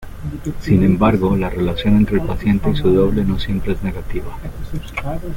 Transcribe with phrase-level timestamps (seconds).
[0.61, 4.35] Sin embargo, la relación entre el paciente y su doble no siempre es negativa.